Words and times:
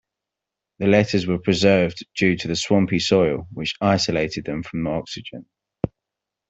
The 0.79 0.87
letters 0.87 1.27
were 1.27 1.37
preserved 1.37 2.03
due 2.15 2.35
to 2.37 2.47
the 2.47 2.55
swampy 2.55 2.97
soil 2.97 3.47
which 3.53 3.75
isolated 3.81 4.45
them 4.45 4.63
from 4.63 4.87
oxygen. 4.87 5.45